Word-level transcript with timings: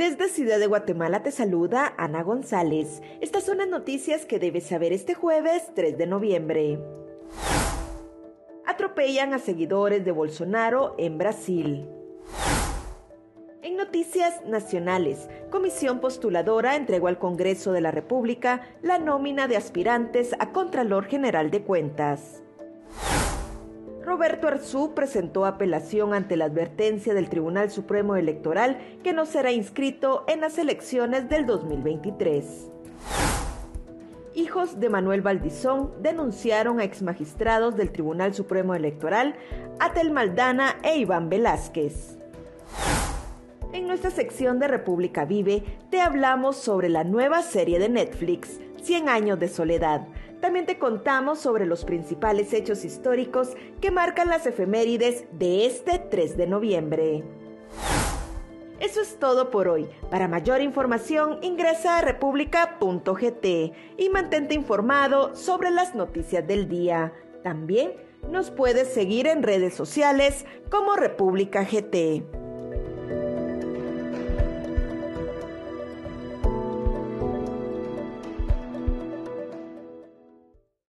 Desde 0.00 0.30
Ciudad 0.30 0.58
de 0.58 0.66
Guatemala 0.66 1.22
te 1.22 1.30
saluda 1.30 1.92
Ana 1.98 2.22
González. 2.22 3.02
Estas 3.20 3.44
son 3.44 3.58
las 3.58 3.68
noticias 3.68 4.24
que 4.24 4.38
debes 4.38 4.64
saber 4.64 4.94
este 4.94 5.12
jueves 5.12 5.70
3 5.74 5.98
de 5.98 6.06
noviembre. 6.06 6.78
Atropellan 8.64 9.34
a 9.34 9.38
seguidores 9.38 10.02
de 10.02 10.10
Bolsonaro 10.10 10.94
en 10.96 11.18
Brasil. 11.18 11.86
En 13.60 13.76
noticias 13.76 14.42
nacionales, 14.46 15.28
Comisión 15.50 16.00
Postuladora 16.00 16.76
entregó 16.76 17.08
al 17.08 17.18
Congreso 17.18 17.72
de 17.72 17.82
la 17.82 17.90
República 17.90 18.62
la 18.80 18.98
nómina 18.98 19.48
de 19.48 19.58
aspirantes 19.58 20.34
a 20.38 20.50
Contralor 20.52 21.08
General 21.08 21.50
de 21.50 21.62
Cuentas. 21.62 22.42
Roberto 24.10 24.48
Arzú 24.48 24.92
presentó 24.92 25.46
apelación 25.46 26.14
ante 26.14 26.36
la 26.36 26.46
advertencia 26.46 27.14
del 27.14 27.28
Tribunal 27.28 27.70
Supremo 27.70 28.16
Electoral 28.16 28.76
que 29.04 29.12
no 29.12 29.24
será 29.24 29.52
inscrito 29.52 30.24
en 30.26 30.40
las 30.40 30.58
elecciones 30.58 31.28
del 31.28 31.46
2023. 31.46 32.72
Hijos 34.34 34.80
de 34.80 34.88
Manuel 34.88 35.22
Valdizón 35.22 35.92
denunciaron 36.02 36.80
a 36.80 36.84
exmagistrados 36.84 37.76
del 37.76 37.92
Tribunal 37.92 38.34
Supremo 38.34 38.74
Electoral, 38.74 39.36
Atel 39.78 40.10
Maldana 40.10 40.74
e 40.82 40.98
Iván 40.98 41.28
Velázquez. 41.28 42.18
En 43.72 43.86
nuestra 43.86 44.10
sección 44.10 44.58
de 44.58 44.66
República 44.66 45.24
Vive 45.24 45.62
te 45.88 46.00
hablamos 46.00 46.56
sobre 46.56 46.88
la 46.88 47.04
nueva 47.04 47.42
serie 47.42 47.78
de 47.78 47.88
Netflix, 47.88 48.58
100 48.82 49.08
años 49.08 49.38
de 49.38 49.46
soledad. 49.46 50.08
También 50.40 50.64
te 50.66 50.78
contamos 50.78 51.38
sobre 51.38 51.66
los 51.66 51.84
principales 51.84 52.52
hechos 52.52 52.84
históricos 52.84 53.56
que 53.80 53.90
marcan 53.90 54.28
las 54.28 54.46
efemérides 54.46 55.26
de 55.32 55.66
este 55.66 55.98
3 55.98 56.36
de 56.36 56.46
noviembre. 56.46 57.24
Eso 58.80 59.02
es 59.02 59.18
todo 59.18 59.50
por 59.50 59.68
hoy. 59.68 59.88
Para 60.10 60.26
mayor 60.26 60.62
información 60.62 61.38
ingresa 61.42 61.98
a 61.98 62.00
república.gt 62.00 63.46
y 63.98 64.08
mantente 64.10 64.54
informado 64.54 65.36
sobre 65.36 65.70
las 65.70 65.94
noticias 65.94 66.46
del 66.46 66.68
día. 66.68 67.12
También 67.42 67.92
nos 68.30 68.50
puedes 68.50 68.92
seguir 68.92 69.26
en 69.26 69.42
redes 69.42 69.74
sociales 69.74 70.46
como 70.70 70.96
República 70.96 71.64
GT. 71.64 72.39